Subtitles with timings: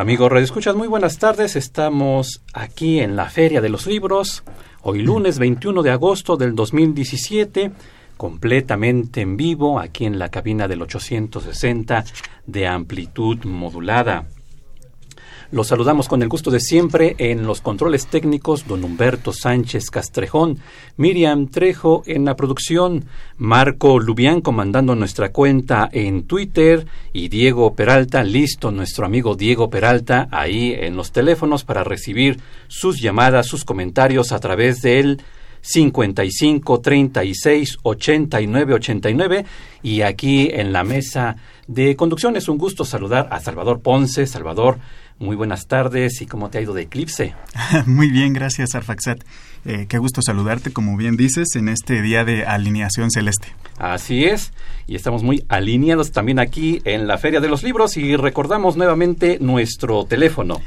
[0.00, 1.56] Amigos Escuchas, muy buenas tardes.
[1.56, 4.44] Estamos aquí en la Feria de los Libros,
[4.80, 7.70] hoy lunes 21 de agosto del 2017,
[8.16, 12.06] completamente en vivo, aquí en la cabina del 860
[12.46, 14.24] de amplitud modulada.
[15.52, 20.60] Los saludamos con el gusto de siempre en los controles técnicos, don Humberto Sánchez Castrejón,
[20.96, 23.06] Miriam Trejo en la producción,
[23.36, 30.28] Marco Lubián comandando nuestra cuenta en Twitter y Diego Peralta, listo nuestro amigo Diego Peralta
[30.30, 35.22] ahí en los teléfonos para recibir sus llamadas, sus comentarios a través de él.
[35.62, 39.44] 55 36 89 89
[39.82, 44.26] y aquí en la mesa de conducción es un gusto saludar a Salvador Ponce.
[44.26, 44.78] Salvador,
[45.20, 47.34] muy buenas tardes y cómo te ha ido de eclipse.
[47.86, 49.18] Muy bien, gracias Arfaxat.
[49.66, 53.48] Eh, qué gusto saludarte, como bien dices, en este día de alineación celeste.
[53.78, 54.52] Así es,
[54.86, 59.38] y estamos muy alineados también aquí en la Feria de los Libros y recordamos nuevamente
[59.40, 60.60] nuestro teléfono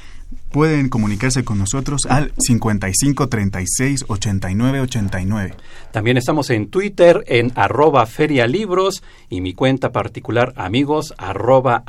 [0.54, 5.56] pueden comunicarse con nosotros al 55 36 89 89.
[5.92, 11.84] También estamos en Twitter en arroba ferialibros y mi cuenta particular amigos arroba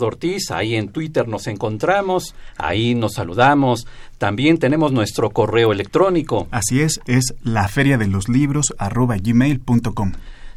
[0.00, 0.50] Ortiz.
[0.50, 3.86] Ahí en Twitter nos encontramos, ahí nos saludamos.
[4.18, 6.46] También tenemos nuestro correo electrónico.
[6.50, 10.12] Así es, es la feria de los libros arroba gmail.com.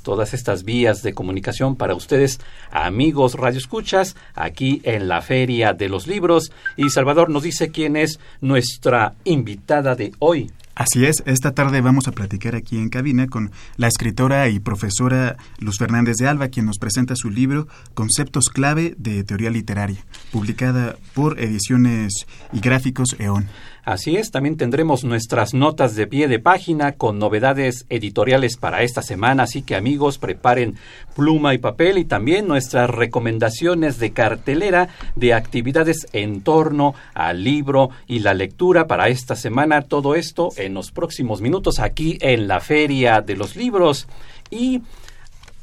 [0.02, 2.40] todas estas vías de comunicación para ustedes,
[2.72, 6.52] amigos radioescuchas, aquí en la Feria de los Libros.
[6.76, 10.52] Y Salvador nos dice quién es nuestra invitada de hoy.
[10.76, 15.38] Así es, esta tarde vamos a platicar aquí en cabina con la escritora y profesora
[15.58, 20.04] Luz Fernández de Alba, quien nos presenta su libro Conceptos clave de teoría literaria,
[20.34, 23.48] publicada por Ediciones y Gráficos EON.
[23.86, 29.04] Así es, también tendremos nuestras notas de pie de página con novedades editoriales para esta
[29.04, 30.76] semana, así que amigos preparen
[31.16, 37.92] pluma y papel y también nuestras recomendaciones de cartelera de actividades en torno al libro
[38.08, 39.84] y la lectura para esta semana.
[39.84, 44.08] Todo esto en los próximos minutos aquí en la Feria de los Libros
[44.50, 44.82] y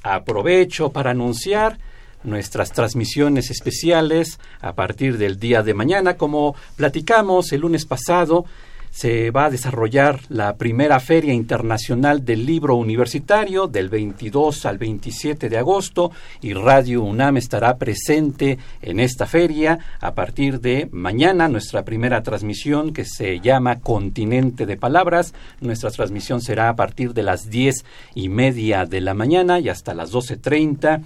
[0.04, 1.76] aprovecho para anunciar
[2.24, 6.16] nuestras transmisiones especiales a partir del día de mañana.
[6.16, 8.44] Como platicamos el lunes pasado,
[8.92, 15.48] se va a desarrollar la primera Feria Internacional del Libro Universitario del 22 al 27
[15.48, 16.12] de agosto
[16.42, 22.92] y Radio UNAM estará presente en esta feria a partir de mañana, nuestra primera transmisión
[22.92, 25.32] que se llama Continente de Palabras.
[25.62, 29.94] Nuestra transmisión será a partir de las diez y media de la mañana y hasta
[29.94, 31.00] las doce treinta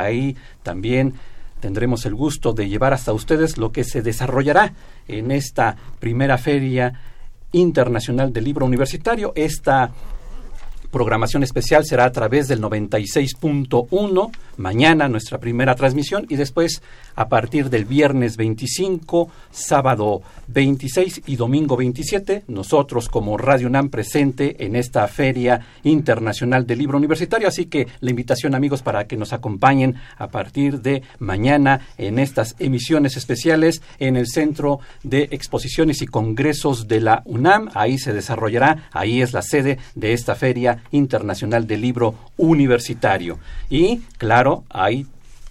[0.00, 1.14] Ahí también
[1.60, 4.72] tendremos el gusto de llevar hasta ustedes lo que se desarrollará
[5.06, 6.92] en esta primera feria
[7.52, 9.32] internacional del libro universitario.
[9.34, 9.90] Esta
[10.90, 16.82] programación especial será a través del 96.1, mañana nuestra primera transmisión y después
[17.14, 24.64] a partir del viernes 25, sábado 26 y domingo 27, nosotros como Radio NAM presente
[24.64, 29.32] en esta Feria Internacional del Libro Universitario, así que la invitación amigos para que nos
[29.32, 36.06] acompañen a partir de mañana en estas emisiones especiales en el Centro de Exposiciones y
[36.06, 41.66] Congresos de la UNAM, ahí se desarrollará, ahí es la sede de esta Feria Internacional
[41.66, 43.38] del Libro Universitario.
[43.68, 45.06] Y claro, ahí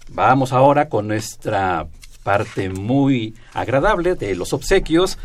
[0.08, 1.86] vamos ahora con nuestra
[2.22, 5.18] parte muy agradable de los obsequios.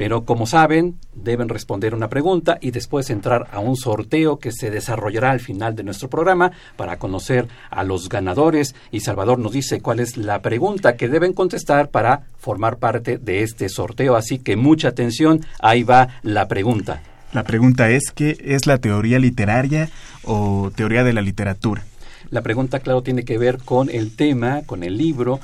[0.00, 4.70] Pero como saben, deben responder una pregunta y después entrar a un sorteo que se
[4.70, 8.74] desarrollará al final de nuestro programa para conocer a los ganadores.
[8.90, 13.42] Y Salvador nos dice cuál es la pregunta que deben contestar para formar parte de
[13.42, 14.16] este sorteo.
[14.16, 17.02] Así que mucha atención, ahí va la pregunta.
[17.32, 19.88] La pregunta es, ¿qué es la teoría literaria
[20.24, 21.84] o teoría de la literatura?
[22.30, 25.38] La pregunta, claro, tiene que ver con el tema, con el libro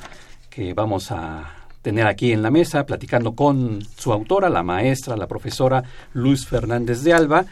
[0.50, 1.44] que vamos a
[1.82, 7.02] tener aquí en la mesa, platicando con su autora, la maestra, la profesora Luz Fernández
[7.04, 7.44] de Alba,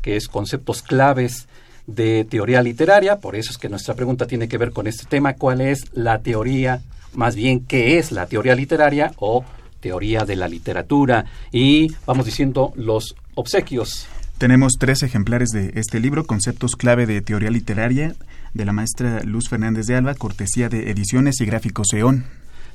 [0.00, 1.48] que es conceptos claves
[1.88, 3.18] de teoría literaria.
[3.18, 6.20] Por eso es que nuestra pregunta tiene que ver con este tema, ¿cuál es la
[6.20, 6.80] teoría,
[7.14, 9.44] más bien, qué es la teoría literaria o
[9.80, 11.24] teoría de la literatura?
[11.50, 14.06] Y vamos diciendo los obsequios.
[14.38, 18.14] Tenemos tres ejemplares de este libro, Conceptos clave de teoría literaria,
[18.54, 22.24] de la maestra Luz Fernández de Alba, cortesía de Ediciones y Gráficos EON.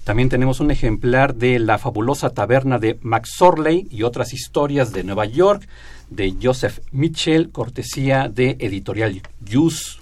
[0.04, 5.04] También tenemos un ejemplar de La fabulosa taberna de Max Sorley y otras historias de
[5.04, 5.68] Nueva York
[6.12, 10.00] de Joseph Mitchell, cortesía de Editorial Jus.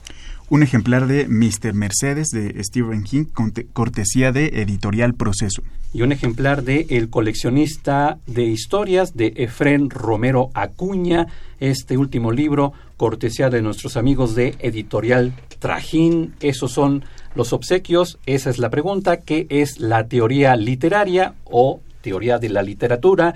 [0.49, 1.73] Un ejemplar de Mr.
[1.73, 3.25] Mercedes de Stephen King,
[3.73, 5.63] cortesía de Editorial Proceso
[5.93, 11.27] y un ejemplar de El coleccionista de historias de Efren Romero Acuña,
[11.59, 16.33] este último libro, cortesía de nuestros amigos de Editorial Trajín.
[16.39, 17.05] Esos son
[17.35, 22.63] los obsequios, esa es la pregunta, ¿qué es la teoría literaria o teoría de la
[22.63, 23.35] literatura?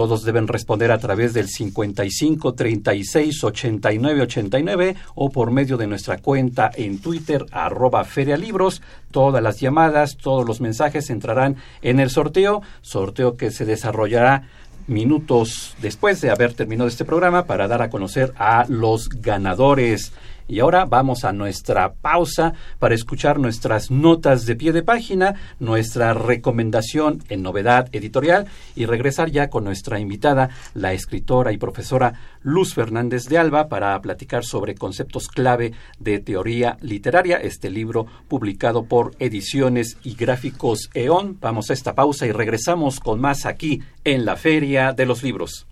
[0.00, 6.16] Todos deben responder a través del 55 36 89 89 o por medio de nuestra
[6.16, 8.80] cuenta en Twitter arroba ferialibros.
[9.10, 14.48] Todas las llamadas, todos los mensajes entrarán en el sorteo, sorteo que se desarrollará
[14.86, 20.14] minutos después de haber terminado este programa para dar a conocer a los ganadores.
[20.50, 26.12] Y ahora vamos a nuestra pausa para escuchar nuestras notas de pie de página, nuestra
[26.12, 32.74] recomendación en novedad editorial y regresar ya con nuestra invitada, la escritora y profesora Luz
[32.74, 39.12] Fernández de Alba, para platicar sobre conceptos clave de teoría literaria, este libro publicado por
[39.20, 41.38] Ediciones y Gráficos EON.
[41.40, 45.68] Vamos a esta pausa y regresamos con más aquí en la Feria de los Libros.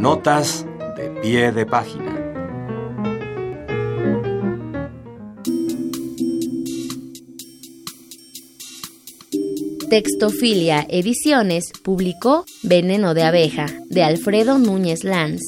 [0.00, 0.66] Notas
[0.98, 2.12] de pie de página.
[9.88, 15.40] Textofilia Ediciones publicó Veneno de abeja de Alfredo Núñez Lanz.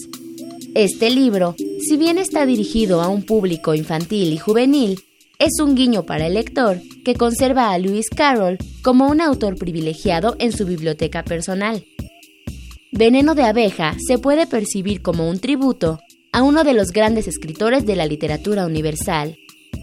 [0.74, 5.04] Este libro, si bien está dirigido a un público infantil y juvenil,
[5.38, 10.36] es un guiño para el lector que conserva a Lewis Carroll como un autor privilegiado
[10.38, 11.84] en su biblioteca personal.
[12.98, 16.00] Veneno de abeja se puede percibir como un tributo
[16.32, 19.36] a uno de los grandes escritores de la literatura universal.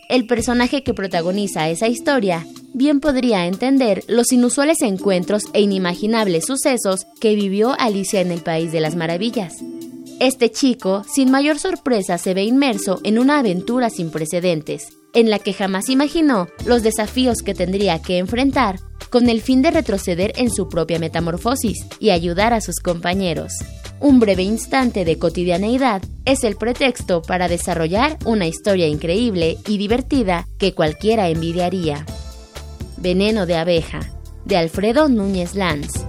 [0.09, 7.07] El personaje que protagoniza esa historia bien podría entender los inusuales encuentros e inimaginables sucesos
[7.21, 9.63] que vivió Alicia en el País de las Maravillas.
[10.19, 15.39] Este chico, sin mayor sorpresa, se ve inmerso en una aventura sin precedentes, en la
[15.39, 20.49] que jamás imaginó los desafíos que tendría que enfrentar con el fin de retroceder en
[20.49, 23.53] su propia metamorfosis y ayudar a sus compañeros.
[23.99, 30.47] Un breve instante de cotidianeidad es el pretexto para desarrollar una historia increíble y divertida
[30.57, 32.05] que cualquiera envidiaría.
[32.97, 34.01] Veneno de abeja,
[34.45, 36.04] de Alfredo Núñez Lanz.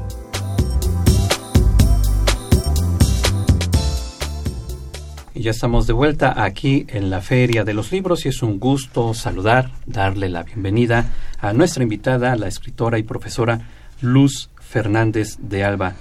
[5.36, 8.58] Y ya estamos de vuelta aquí en la Feria de los Libros y es un
[8.58, 13.60] gusto saludar, darle la bienvenida a nuestra invitada, la escritora y profesora
[14.00, 15.94] Luz Fernández de Alba.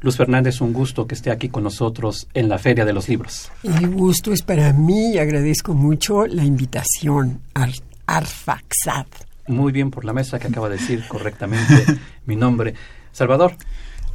[0.00, 3.52] Luz Fernández, un gusto que esté aquí con nosotros en la Feria de los Libros.
[3.62, 7.72] El gusto es para mí y agradezco mucho la invitación al
[8.06, 9.06] Arfaxad.
[9.46, 11.84] Muy bien por la mesa que acaba de decir correctamente
[12.26, 12.74] mi nombre.
[13.12, 13.54] Salvador.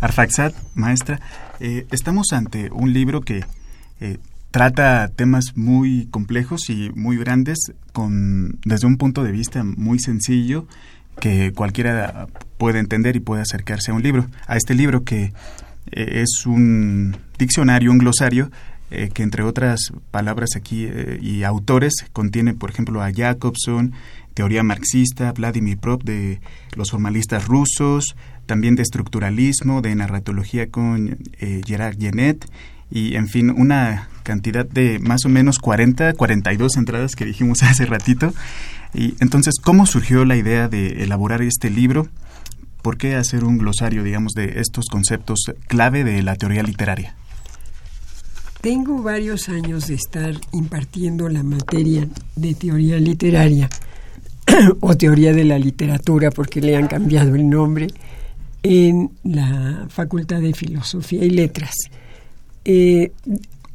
[0.01, 1.21] Arfaxad, maestra,
[1.61, 3.45] eh, estamos ante un libro que
[4.01, 4.17] eh,
[4.55, 7.57] trata temas muy complejos y muy grandes
[7.91, 10.65] con desde un punto de vista muy sencillo
[11.19, 15.33] que cualquiera puede entender y puede acercarse a un libro, a este libro que
[15.91, 18.49] eh, es un diccionario, un glosario
[18.91, 23.91] eh, que entre otras palabras aquí eh, y autores contiene, por ejemplo, a Jacobson,
[24.35, 26.39] teoría marxista, Vladimir Prop de
[26.77, 31.17] los formalistas rusos, también de estructuralismo, de narratología con
[31.65, 32.45] Gerard Genet
[32.91, 37.85] y en fin, una cantidad de más o menos 40, 42 entradas que dijimos hace
[37.85, 38.33] ratito.
[38.93, 42.07] Y entonces, ¿cómo surgió la idea de elaborar este libro?
[42.81, 47.15] ¿Por qué hacer un glosario, digamos, de estos conceptos clave de la teoría literaria?
[48.61, 53.69] Tengo varios años de estar impartiendo la materia de teoría literaria
[54.79, 57.87] o teoría de la literatura, porque le han cambiado el nombre,
[58.63, 61.75] en la Facultad de Filosofía y Letras.
[62.65, 63.11] Eh,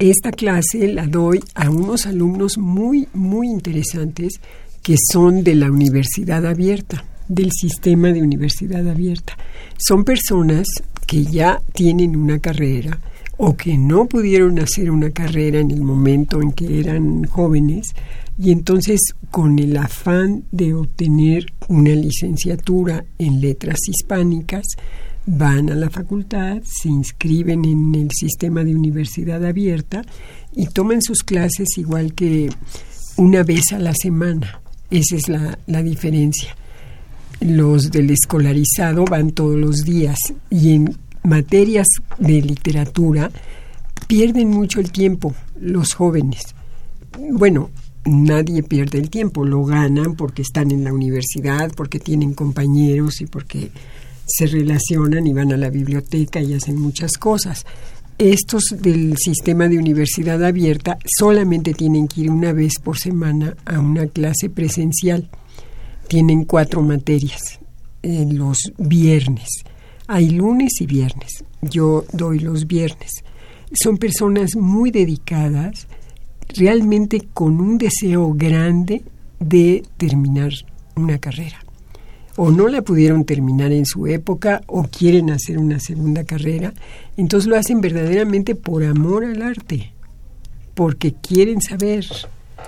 [0.00, 4.40] esta clase la doy a unos alumnos muy, muy interesantes
[4.82, 9.37] que son de la Universidad Abierta, del sistema de Universidad Abierta.
[9.78, 10.66] Son personas
[11.06, 12.99] que ya tienen una carrera
[13.37, 17.94] o que no pudieron hacer una carrera en el momento en que eran jóvenes
[18.38, 24.66] y entonces con el afán de obtener una licenciatura en letras hispánicas
[25.27, 30.03] van a la facultad, se inscriben en el sistema de universidad abierta
[30.55, 32.50] y toman sus clases igual que
[33.17, 34.61] una vez a la semana.
[34.91, 36.57] Esa es la, la diferencia.
[37.41, 40.19] Los del escolarizado van todos los días
[40.50, 41.87] y en materias
[42.19, 43.31] de literatura
[44.07, 46.43] pierden mucho el tiempo los jóvenes.
[47.33, 47.71] Bueno,
[48.05, 53.27] nadie pierde el tiempo, lo ganan porque están en la universidad, porque tienen compañeros y
[53.27, 53.71] porque
[54.30, 57.66] se relacionan y van a la biblioteca y hacen muchas cosas.
[58.18, 63.80] Estos del sistema de universidad abierta solamente tienen que ir una vez por semana a
[63.80, 65.28] una clase presencial.
[66.06, 67.58] Tienen cuatro materias
[68.02, 69.49] en los viernes.
[70.06, 71.44] Hay lunes y viernes.
[71.62, 73.10] Yo doy los viernes.
[73.72, 75.87] Son personas muy dedicadas,
[76.49, 79.02] realmente con un deseo grande
[79.38, 80.52] de terminar
[80.96, 81.64] una carrera
[82.42, 86.73] o no la pudieron terminar en su época o quieren hacer una segunda carrera,
[87.18, 89.92] entonces lo hacen verdaderamente por amor al arte,
[90.73, 92.06] porque quieren saber.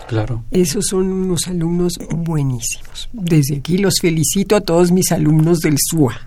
[0.08, 0.44] Claro.
[0.50, 3.08] Esos son unos alumnos buenísimos.
[3.14, 6.20] Desde aquí los felicito a todos mis alumnos del SUA.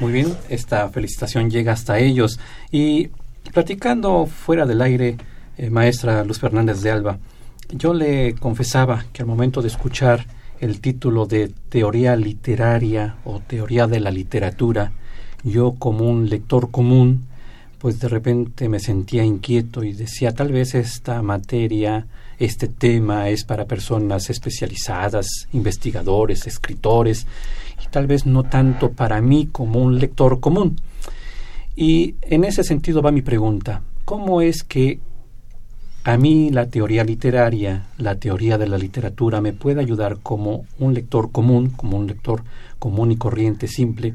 [0.00, 2.40] Muy bien, esta felicitación llega hasta ellos.
[2.70, 3.10] Y
[3.52, 5.18] platicando fuera del aire,
[5.58, 7.18] eh, maestra Luz Fernández de Alba,
[7.68, 10.24] yo le confesaba que al momento de escuchar
[10.62, 14.92] el título de teoría literaria o teoría de la literatura,
[15.42, 17.26] yo como un lector común,
[17.80, 22.06] pues de repente me sentía inquieto y decía, tal vez esta materia,
[22.38, 27.26] este tema es para personas especializadas, investigadores, escritores,
[27.84, 30.76] y tal vez no tanto para mí como un lector común.
[31.74, 35.00] Y en ese sentido va mi pregunta, ¿cómo es que
[36.04, 40.94] a mí la teoría literaria, la teoría de la literatura me puede ayudar como un
[40.94, 42.42] lector común, como un lector
[42.78, 44.14] común y corriente, simple,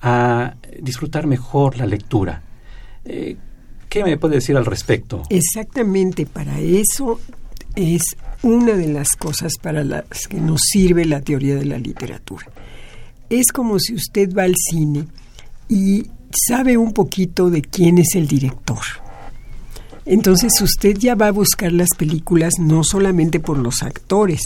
[0.00, 2.42] a disfrutar mejor la lectura.
[3.04, 3.36] Eh,
[3.88, 5.22] ¿Qué me puede decir al respecto?
[5.30, 7.20] Exactamente, para eso
[7.76, 8.02] es
[8.42, 12.46] una de las cosas para las que nos sirve la teoría de la literatura.
[13.30, 15.06] Es como si usted va al cine
[15.68, 18.78] y sabe un poquito de quién es el director
[20.08, 24.40] entonces usted ya va a buscar las películas no solamente por los actores,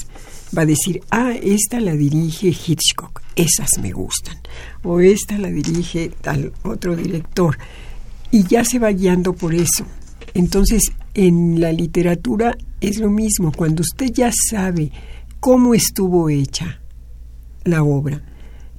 [0.57, 4.37] va a decir, ah, esta la dirige Hitchcock, esas me gustan,
[4.83, 7.57] o esta la dirige tal otro director,
[8.33, 9.87] y ya se va guiando por eso.
[10.35, 10.83] Entonces,
[11.15, 14.91] en la literatura es lo mismo, cuando usted ya sabe
[15.39, 16.81] cómo estuvo hecha
[17.63, 18.21] la obra,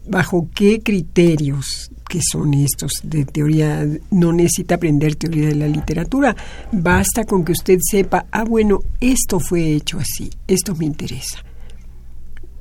[0.08, 6.36] bajo qué criterios que son estos de teoría, no necesita aprender teoría de la literatura,
[6.72, 11.44] basta con que usted sepa, ah, bueno, esto fue hecho así, esto me interesa.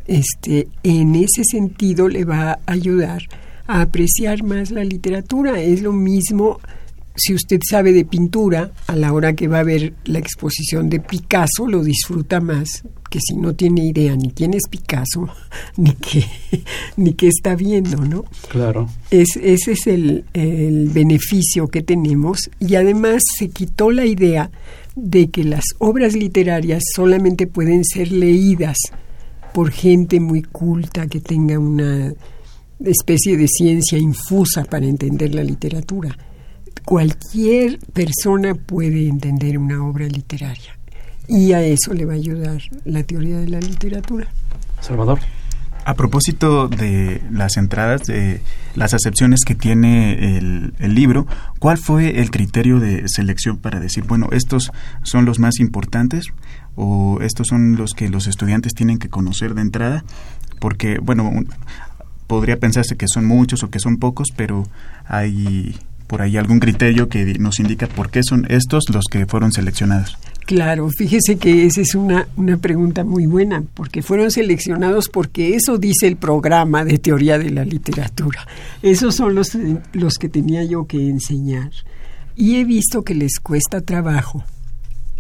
[0.07, 3.23] Este, en ese sentido le va a ayudar
[3.67, 5.61] a apreciar más la literatura.
[5.61, 6.61] Es lo mismo
[7.15, 11.01] si usted sabe de pintura, a la hora que va a ver la exposición de
[11.01, 15.29] Picasso, lo disfruta más que si no tiene idea ni quién es Picasso,
[15.77, 16.25] ni qué,
[16.97, 18.25] ni qué está viendo, ¿no?
[18.49, 18.89] Claro.
[19.11, 24.51] Es, ese es el, el beneficio que tenemos y además se quitó la idea
[24.97, 28.77] de que las obras literarias solamente pueden ser leídas
[29.53, 32.15] por gente muy culta que tenga una
[32.83, 36.17] especie de ciencia infusa para entender la literatura
[36.85, 40.77] cualquier persona puede entender una obra literaria
[41.29, 44.27] y a eso le va a ayudar la teoría de la literatura.
[44.81, 45.21] Salvador.
[45.85, 48.41] A propósito de las entradas, de
[48.77, 51.27] las acepciones que tiene el, el, libro,
[51.59, 54.71] ¿cuál fue el criterio de selección para decir, bueno, estos
[55.03, 56.27] son los más importantes
[56.77, 60.05] o estos son los que los estudiantes tienen que conocer de entrada?
[60.61, 61.33] Porque, bueno,
[62.29, 64.65] podría pensarse que son muchos o que son pocos, pero
[65.05, 65.77] hay
[66.13, 70.19] por ahí algún criterio que nos indica por qué son estos los que fueron seleccionados.
[70.45, 75.79] Claro, fíjese que esa es una, una pregunta muy buena, porque fueron seleccionados porque eso
[75.79, 78.47] dice el programa de teoría de la literatura.
[78.83, 79.57] Esos son los,
[79.95, 81.71] los que tenía yo que enseñar.
[82.37, 84.45] Y he visto que les cuesta trabajo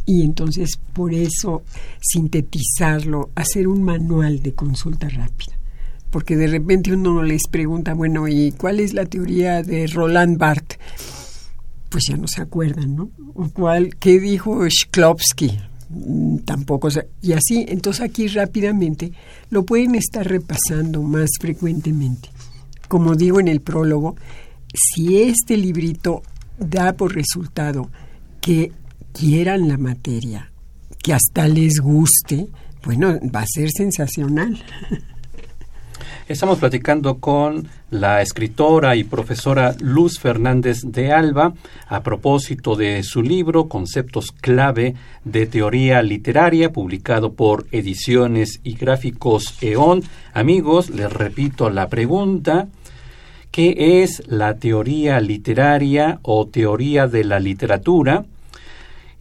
[0.05, 1.63] y entonces por eso
[2.03, 5.57] sintetizarlo, hacer un manual de consulta rápida.
[6.13, 10.79] Porque de repente uno les pregunta, bueno, ¿y cuál es la teoría de Roland Barthes?
[11.89, 13.11] Pues ya no se acuerdan, ¿no?
[13.35, 15.59] ¿O cuál, ¿Qué dijo Shklovsky?
[15.89, 16.91] Mm, tampoco.
[17.23, 19.13] Y así, entonces aquí rápidamente
[19.49, 22.29] lo pueden estar repasando más frecuentemente.
[22.89, 24.17] Como digo en el prólogo,
[24.75, 26.23] si este librito
[26.59, 27.91] da por resultado
[28.43, 28.71] que
[29.15, 30.53] quieran la materia,
[31.03, 32.49] que hasta les guste,
[32.85, 34.63] bueno, va a ser sensacional.
[36.29, 41.53] Estamos platicando con la escritora y profesora Luz Fernández de Alba
[41.89, 49.59] a propósito de su libro Conceptos clave de teoría literaria, publicado por Ediciones y Gráficos
[49.61, 50.05] EON.
[50.33, 52.69] Amigos, les repito la pregunta.
[53.51, 58.25] ¿Qué es la teoría literaria o teoría de la literatura?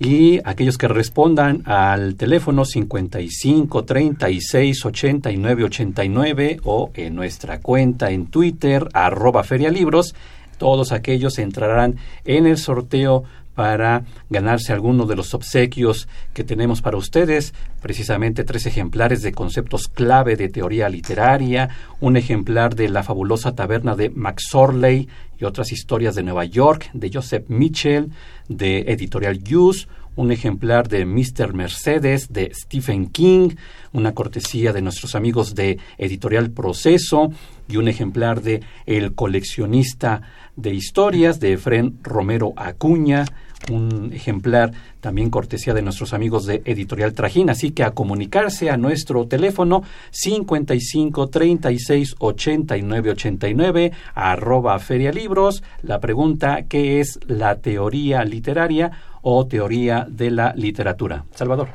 [0.03, 8.25] Y aquellos que respondan al teléfono 55 36 89 89 o en nuestra cuenta en
[8.25, 10.15] Twitter arroba ferialibros,
[10.58, 13.25] todos aquellos entrarán en el sorteo
[13.62, 19.88] para ganarse alguno de los obsequios que tenemos para ustedes, precisamente tres ejemplares de conceptos
[19.88, 25.72] clave de teoría literaria, un ejemplar de La fabulosa taberna de Max Orley y otras
[25.72, 28.10] historias de Nueva York de Joseph Mitchell,
[28.50, 31.53] de Editorial Use, un ejemplar de Mr.
[31.53, 33.50] Mercedes de Stephen King,
[33.94, 37.32] una cortesía de nuestros amigos de Editorial Proceso
[37.70, 40.24] y un ejemplar de El coleccionista
[40.56, 43.25] de historias de Efren Romero Acuña,
[43.70, 48.77] un ejemplar también cortesía de nuestros amigos de Editorial Trajín, así que a comunicarse a
[48.77, 55.63] nuestro teléfono 55 36 89 89 arroba ferialibros.
[55.82, 58.91] La pregunta, ¿qué es la teoría literaria
[59.22, 61.25] o teoría de la literatura?
[61.36, 61.70] Salvador.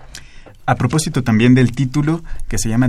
[0.66, 2.88] A propósito también del título que se llama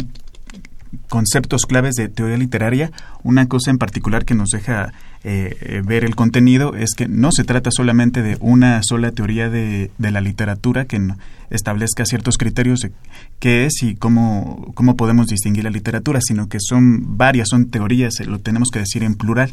[1.10, 2.92] conceptos claves de teoría literaria,
[3.24, 7.32] una cosa en particular que nos deja eh, eh, ver el contenido es que no
[7.32, 11.02] se trata solamente de una sola teoría de, la literatura que
[11.50, 12.92] establezca ciertos criterios de
[13.40, 18.20] qué es y cómo, cómo podemos distinguir la literatura, sino que son varias, son teorías,
[18.20, 19.52] eh, lo tenemos que decir en plural.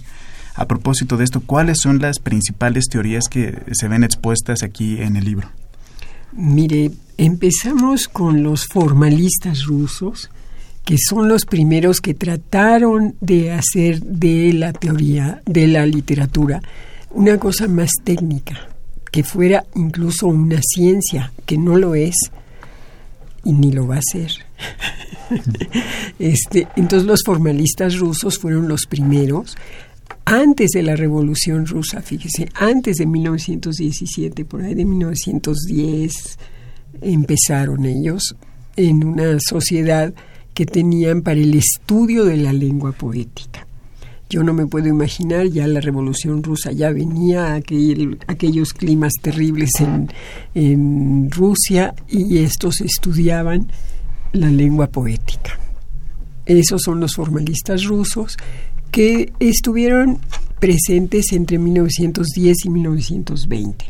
[0.54, 5.16] A propósito de esto, ¿cuáles son las principales teorías que se ven expuestas aquí en
[5.16, 5.48] el libro?
[6.32, 10.30] Mire, empezamos con los formalistas rusos,
[10.84, 16.60] que son los primeros que trataron de hacer de la teoría, de la literatura,
[17.10, 18.68] una cosa más técnica,
[19.10, 22.16] que fuera incluso una ciencia, que no lo es
[23.44, 24.32] y ni lo va a ser.
[26.18, 29.56] este, entonces los formalistas rusos fueron los primeros,
[30.26, 36.38] antes de la Revolución Rusa, fíjese, antes de 1917, por ahí de 1910,
[37.02, 38.34] empezaron ellos
[38.76, 40.14] en una sociedad
[40.54, 43.66] que tenían para el estudio de la lengua poética.
[44.30, 49.70] Yo no me puedo imaginar, ya la revolución rusa ya venía, aquel, aquellos climas terribles
[49.80, 50.08] en,
[50.54, 53.68] en Rusia y estos estudiaban
[54.32, 55.58] la lengua poética.
[56.46, 58.36] Esos son los formalistas rusos
[58.90, 60.18] que estuvieron
[60.60, 63.84] presentes entre 1910 y 1920.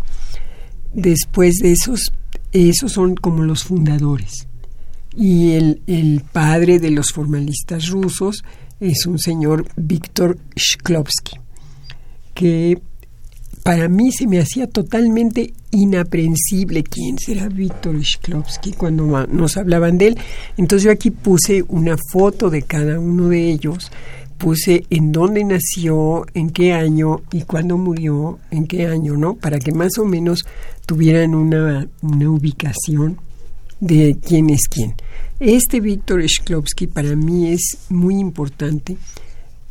[0.93, 2.13] Después de esos,
[2.53, 4.47] esos son como los fundadores
[5.17, 8.45] y el, el padre de los formalistas rusos
[8.81, 11.39] es un señor Víctor Shklovsky,
[12.35, 12.81] que
[13.63, 20.09] para mí se me hacía totalmente inaprensible quién será Víctor Shklovsky cuando nos hablaban de
[20.09, 20.19] él.
[20.59, 23.91] Entonces yo aquí puse una foto de cada uno de ellos,
[24.37, 29.35] puse en dónde nació, en qué año y cuándo murió, en qué año, ¿no?
[29.35, 30.45] Para que más o menos
[30.85, 33.19] tuvieran una, una ubicación
[33.81, 34.95] de quién es quién.
[35.41, 38.97] Este Víctor Shklovsky para mí es muy importante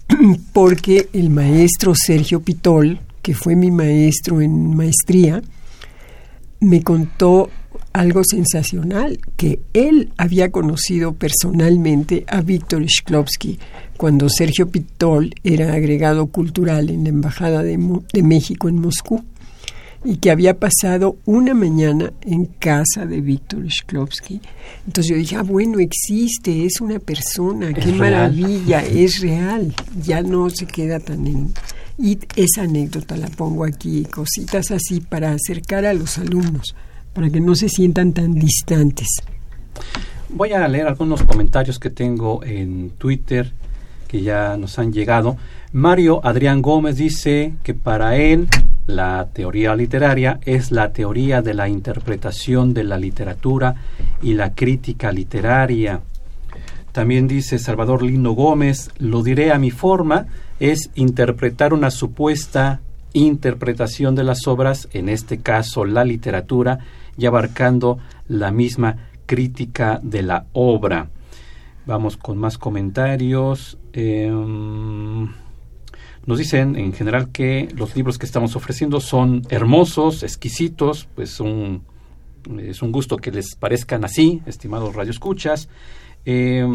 [0.54, 5.42] porque el maestro Sergio Pitol, que fue mi maestro en maestría,
[6.60, 7.50] me contó
[7.94, 13.60] algo sensacional, que él había conocido personalmente a Víctor Shklovsky
[13.98, 17.78] cuando Sergio Pitol era agregado cultural en la Embajada de,
[18.12, 19.24] de México en Moscú
[20.04, 24.42] y que había pasado una mañana en casa de Víctor Shklovsky.
[24.86, 30.50] Entonces yo dije, ah, bueno, existe, es una persona, qué maravilla, es real, ya no
[30.50, 31.54] se queda tan en...
[31.98, 36.76] Y esa anécdota la pongo aquí, cositas así para acercar a los alumnos,
[37.14, 39.08] para que no se sientan tan distantes.
[40.30, 43.54] Voy a leer algunos comentarios que tengo en Twitter
[44.08, 45.38] que ya nos han llegado.
[45.72, 48.48] Mario Adrián Gómez dice que para él
[48.86, 53.76] La teoría literaria es la teoría de la interpretación de la literatura
[54.22, 56.02] y la crítica literaria.
[56.92, 60.28] También dice Salvador Lino Gómez, lo diré a mi forma,
[60.60, 62.82] es interpretar una supuesta
[63.14, 66.80] interpretación de las obras, en este caso la literatura,
[67.18, 71.10] y abarcando la misma crítica de la obra.
[71.86, 73.78] Vamos con más comentarios.
[73.94, 75.30] Em,
[76.26, 81.84] nos dicen en general que los libros que estamos ofreciendo son hermosos, exquisitos, pues un,
[82.60, 85.68] es un gusto que les parezcan así, estimados radioescuchas.
[86.26, 86.66] Eh,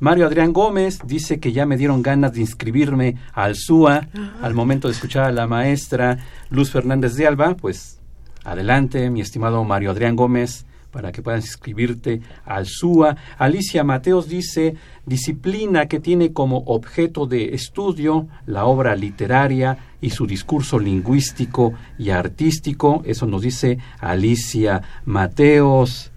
[0.00, 4.08] Mario Adrián Gómez dice que ya me dieron ganas de inscribirme al SUA
[4.42, 6.18] al momento de escuchar a la maestra
[6.50, 7.54] Luz Fernández de Alba.
[7.54, 8.00] Pues
[8.44, 13.16] adelante, mi estimado Mario Adrián Gómez, para que puedas inscribirte al SUA.
[13.38, 20.26] Alicia Mateos dice disciplina que tiene como objeto de estudio la obra literaria y su
[20.26, 23.02] discurso lingüístico y artístico.
[23.04, 26.12] Eso nos dice Alicia Mateos.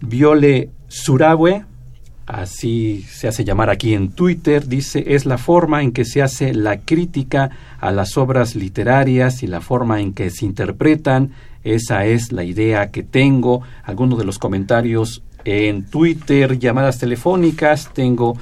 [0.00, 1.64] Viole Surahue
[2.30, 6.54] así se hace llamar aquí en Twitter, dice, es la forma en que se hace
[6.54, 7.50] la crítica
[7.80, 11.32] a las obras literarias y la forma en que se interpretan.
[11.64, 13.62] Esa es la idea que tengo.
[13.84, 18.36] Algunos de los comentarios en Twitter, llamadas telefónicas, tengo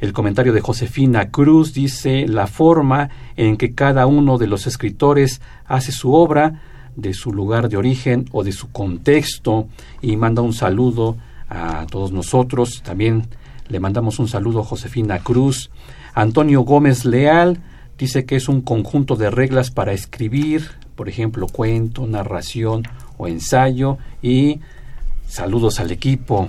[0.00, 5.40] el comentario de Josefina Cruz, dice, la forma en que cada uno de los escritores
[5.66, 6.60] hace su obra,
[6.96, 9.66] de su lugar de origen o de su contexto,
[10.02, 11.16] y manda un saludo
[11.48, 12.82] a todos nosotros.
[12.84, 13.26] También
[13.68, 15.70] le mandamos un saludo a Josefina Cruz.
[16.14, 17.60] Antonio Gómez Leal
[17.98, 22.84] dice que es un conjunto de reglas para escribir, por ejemplo, cuento, narración
[23.16, 23.98] o ensayo.
[24.22, 24.60] Y
[25.28, 26.48] saludos al equipo.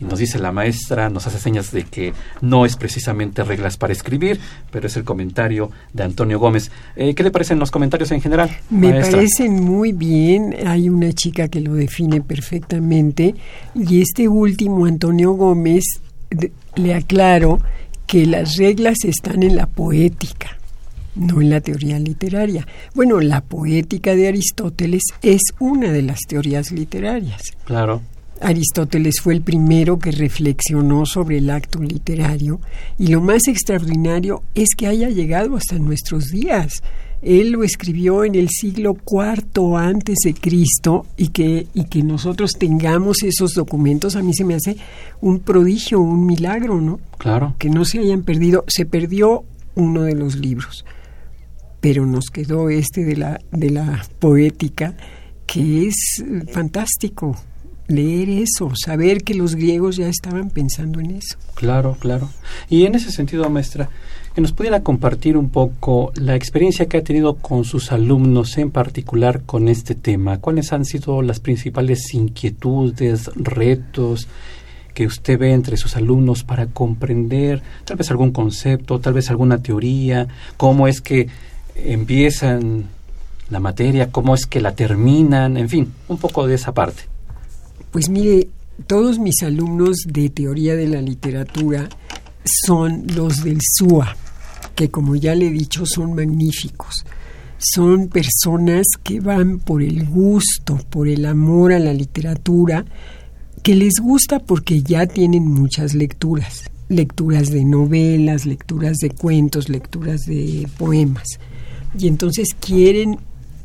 [0.00, 3.92] Y nos dice la maestra, nos hace señas de que no es precisamente reglas para
[3.92, 4.40] escribir,
[4.72, 6.72] pero es el comentario de Antonio Gómez.
[6.96, 8.50] Eh, ¿Qué le parecen los comentarios en general?
[8.68, 10.56] Me parecen muy bien.
[10.66, 13.34] Hay una chica que lo define perfectamente.
[13.74, 15.84] Y este último, Antonio Gómez,
[16.74, 17.60] le aclaro
[18.06, 20.58] que las reglas están en la poética
[21.14, 22.66] no en la teoría literaria.
[22.94, 27.42] Bueno, la poética de Aristóteles es una de las teorías literarias.
[27.64, 28.02] Claro.
[28.40, 32.60] Aristóteles fue el primero que reflexionó sobre el acto literario
[32.98, 36.82] y lo más extraordinario es que haya llegado hasta nuestros días.
[37.22, 42.54] Él lo escribió en el siglo IV antes de Cristo y que, y que nosotros
[42.58, 44.76] tengamos esos documentos a mí se me hace
[45.20, 46.98] un prodigio, un milagro, ¿no?
[47.18, 47.54] Claro.
[47.58, 48.64] Que no se hayan perdido.
[48.66, 49.44] Se perdió
[49.76, 50.84] uno de los libros,
[51.82, 54.94] pero nos quedó este de la, de la poética
[55.44, 57.36] que es fantástico
[57.88, 61.36] leer eso, saber que los griegos ya estaban pensando en eso.
[61.54, 62.30] Claro, claro.
[62.70, 63.90] Y en ese sentido, maestra,
[64.34, 68.70] que nos pudiera compartir un poco la experiencia que ha tenido con sus alumnos, en
[68.70, 70.38] particular con este tema.
[70.38, 74.28] ¿Cuáles han sido las principales inquietudes, retos
[74.94, 79.58] que usted ve entre sus alumnos para comprender tal vez algún concepto, tal vez alguna
[79.58, 80.28] teoría?
[80.56, 81.28] ¿Cómo es que
[81.74, 82.88] empiezan
[83.50, 84.10] la materia?
[84.10, 85.56] ¿Cómo es que la terminan?
[85.56, 87.02] En fin, un poco de esa parte.
[87.90, 88.48] Pues mire,
[88.86, 91.88] todos mis alumnos de teoría de la literatura
[92.66, 94.16] son los del SUA,
[94.74, 97.04] que como ya le he dicho son magníficos.
[97.58, 102.84] Son personas que van por el gusto, por el amor a la literatura,
[103.62, 110.22] que les gusta porque ya tienen muchas lecturas, lecturas de novelas, lecturas de cuentos, lecturas
[110.22, 111.38] de poemas.
[111.98, 113.18] Y entonces quieren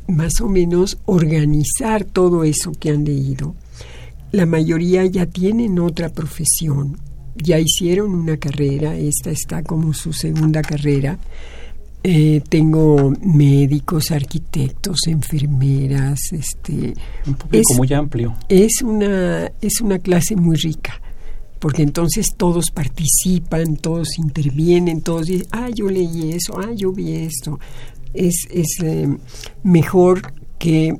[0.06, 3.54] más o menos organizar todo eso que han leído
[4.32, 6.98] la mayoría ya tienen otra profesión,
[7.36, 11.18] ya hicieron una carrera, esta está como su segunda carrera.
[12.04, 16.94] Eh, tengo médicos, arquitectos, enfermeras, este
[17.26, 18.36] un público muy amplio.
[18.48, 21.00] Es una es una clase muy rica,
[21.58, 27.14] porque entonces todos participan, todos intervienen, todos dicen, ah, yo leí eso, ah, yo vi
[27.14, 27.58] esto.
[28.14, 29.08] Es, es eh,
[29.62, 30.98] mejor que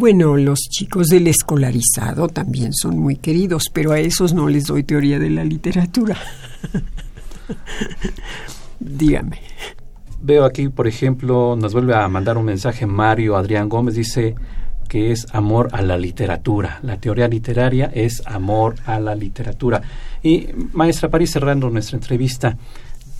[0.00, 4.82] bueno, los chicos del escolarizado también son muy queridos, pero a esos no les doy
[4.82, 6.16] teoría de la literatura.
[8.80, 9.40] Dígame.
[10.22, 14.36] Veo aquí, por ejemplo, nos vuelve a mandar un mensaje Mario Adrián Gómez, dice
[14.88, 16.80] que es amor a la literatura.
[16.82, 19.82] La teoría literaria es amor a la literatura.
[20.22, 22.56] Y maestra París, cerrando nuestra entrevista,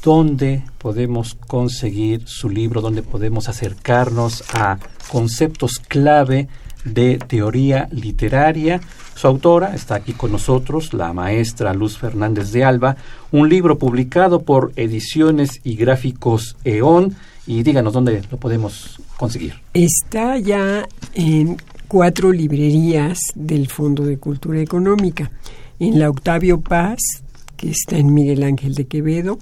[0.02, 2.80] ¿dónde podemos conseguir su libro?
[2.80, 4.78] ¿Dónde podemos acercarnos a
[5.10, 6.48] conceptos clave
[6.84, 8.80] de teoría literaria.
[9.14, 12.96] Su autora está aquí con nosotros, la maestra Luz Fernández de Alba,
[13.32, 17.14] un libro publicado por Ediciones y Gráficos EON
[17.46, 19.54] y díganos dónde lo podemos conseguir.
[19.74, 21.58] Está ya en
[21.88, 25.30] cuatro librerías del Fondo de Cultura Económica.
[25.78, 26.98] En la Octavio Paz,
[27.56, 29.38] que está en Miguel Ángel de Quevedo,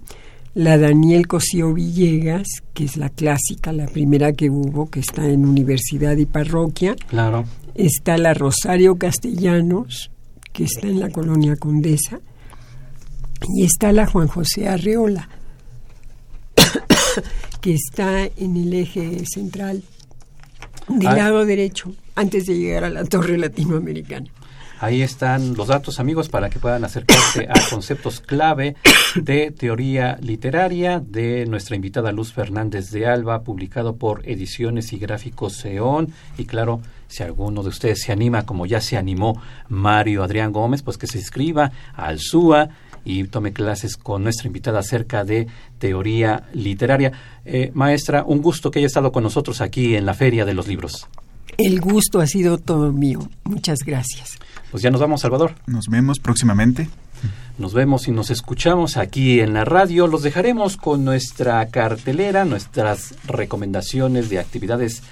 [0.59, 5.47] la Daniel Cosío Villegas, que es la clásica, la primera que hubo, que está en
[5.47, 6.97] Universidad y Parroquia.
[7.07, 7.45] Claro.
[7.77, 10.11] Está la Rosario Castellanos,
[10.53, 12.19] que está en la Colonia Condesa.
[13.55, 15.29] Y está la Juan José Arreola,
[17.61, 19.85] que está en el eje central
[20.89, 21.15] del Ah.
[21.19, 24.27] lado derecho, antes de llegar a la Torre Latinoamericana.
[24.81, 28.77] Ahí están los datos, amigos, para que puedan acercarse a conceptos clave
[29.17, 35.55] de teoría literaria de nuestra invitada Luz Fernández de Alba, publicado por Ediciones y Gráficos
[35.55, 36.13] Seón.
[36.37, 40.83] Y claro, si alguno de ustedes se anima, como ya se animó Mario Adrián Gómez,
[40.83, 42.69] pues que se inscriba al SUA
[43.05, 47.13] y tome clases con nuestra invitada acerca de teoría literaria.
[47.45, 50.69] Eh, maestra, un gusto que haya estado con nosotros aquí en la Feria de los
[50.69, 51.09] Libros.
[51.57, 53.21] El gusto ha sido todo mío.
[53.45, 54.39] Muchas gracias.
[54.71, 55.55] Pues ya nos vamos, Salvador.
[55.67, 56.89] Nos vemos próximamente.
[57.59, 60.07] Nos vemos y nos escuchamos aquí en la radio.
[60.07, 65.03] Los dejaremos con nuestra cartelera, nuestras recomendaciones de actividades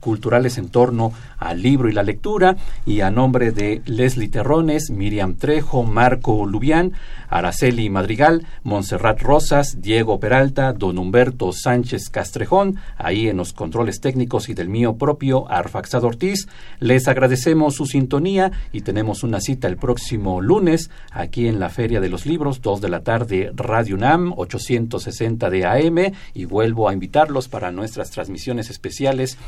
[0.00, 5.34] culturales en torno al libro y la lectura y a nombre de Leslie Terrones, Miriam
[5.36, 6.92] Trejo, Marco Lubián,
[7.28, 14.48] Araceli Madrigal, Montserrat Rosas, Diego Peralta, Don Humberto Sánchez Castrejón, ahí en los controles técnicos
[14.48, 16.48] y del mío propio Arfaxado Ortiz,
[16.80, 22.00] les agradecemos su sintonía y tenemos una cita el próximo lunes aquí en la Feria
[22.00, 26.92] de los Libros, 2 de la tarde, Radio UNAM, 860 de AM y vuelvo a
[26.92, 29.38] invitarlos para nuestras transmisiones especiales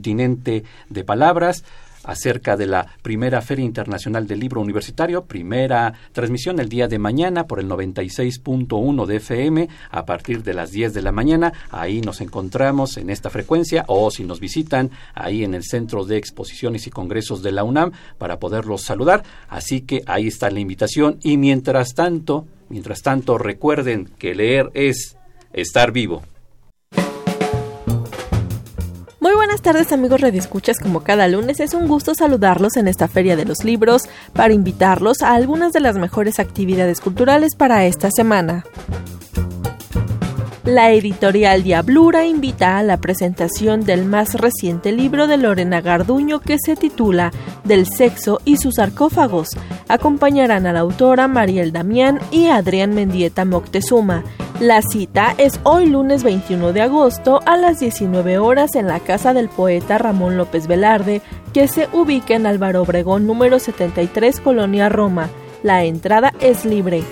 [0.00, 1.62] Continente de Palabras
[2.04, 7.46] acerca de la primera Feria Internacional del Libro Universitario, primera transmisión el día de mañana
[7.46, 11.52] por el 96.1 de FM a partir de las 10 de la mañana.
[11.70, 16.16] Ahí nos encontramos en esta frecuencia o si nos visitan ahí en el Centro de
[16.16, 19.22] Exposiciones y Congresos de la UNAM para poderlos saludar.
[19.50, 25.18] Así que ahí está la invitación y mientras tanto, mientras tanto recuerden que leer es
[25.52, 26.22] estar vivo.
[29.60, 33.44] Buenas tardes amigos redescuchas, como cada lunes es un gusto saludarlos en esta Feria de
[33.44, 38.64] los Libros para invitarlos a algunas de las mejores actividades culturales para esta semana.
[40.64, 46.58] La editorial Diablura invita a la presentación del más reciente libro de Lorena Garduño que
[46.58, 47.30] se titula
[47.64, 49.48] Del sexo y sus sarcófagos.
[49.88, 54.22] Acompañarán a la autora Mariel Damián y Adrián Mendieta Moctezuma.
[54.60, 59.32] La cita es hoy lunes 21 de agosto a las 19 horas en la casa
[59.32, 61.22] del poeta Ramón López Velarde,
[61.54, 65.30] que se ubica en Álvaro Obregón número 73, Colonia Roma.
[65.62, 67.02] La entrada es libre.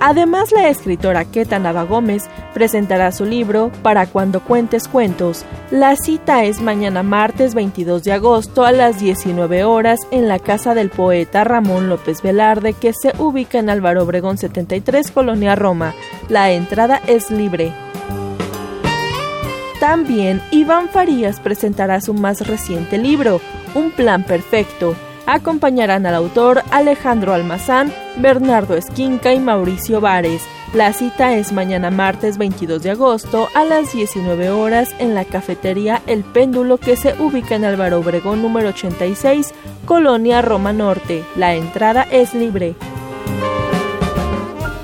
[0.00, 5.44] Además, la escritora Keta Nava Gómez presentará su libro Para cuando cuentes cuentos.
[5.70, 10.74] La cita es mañana martes 22 de agosto a las 19 horas en la casa
[10.74, 15.94] del poeta Ramón López Velarde que se ubica en Álvaro Obregón 73, Colonia Roma.
[16.30, 17.70] La entrada es libre.
[19.80, 23.40] También Iván Farías presentará su más reciente libro,
[23.74, 24.94] Un Plan Perfecto.
[25.30, 30.42] Acompañarán al autor Alejandro Almazán, Bernardo Esquinca y Mauricio Vares.
[30.74, 36.02] La cita es mañana martes 22 de agosto a las 19 horas en la cafetería
[36.08, 41.22] El Péndulo que se ubica en Álvaro Obregón número 86, Colonia Roma Norte.
[41.36, 42.74] La entrada es libre.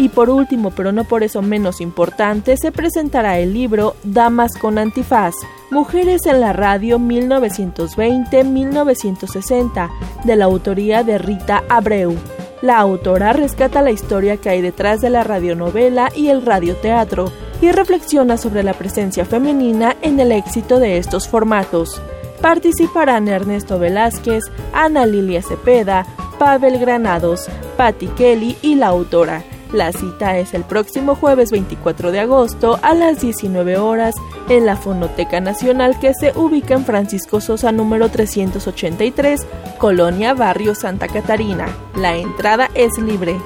[0.07, 4.79] Y por último, pero no por eso menos importante, se presentará el libro Damas con
[4.79, 5.35] Antifaz,
[5.73, 9.91] Mujeres en la Radio 1920-1960,
[10.23, 12.15] de la autoría de Rita Abreu.
[12.63, 17.73] La autora rescata la historia que hay detrás de la radionovela y el radioteatro y
[17.73, 22.01] reflexiona sobre la presencia femenina en el éxito de estos formatos.
[22.41, 26.07] Participarán Ernesto Velázquez, Ana Lilia Cepeda,
[26.39, 29.43] Pavel Granados, Patti Kelly y la autora.
[29.77, 34.15] La cita es el próximo jueves 24 de agosto a las 19 horas
[34.49, 41.09] en la Fonoteca Nacional que se ubica en Francisco Sosa número 383, Colonia Barrio Santa
[41.09, 41.67] Catarina.
[41.95, 43.37] La entrada es libre.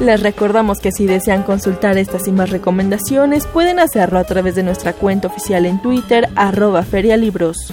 [0.00, 4.64] Les recordamos que si desean consultar estas y más recomendaciones pueden hacerlo a través de
[4.64, 7.72] nuestra cuenta oficial en Twitter arroba ferialibros.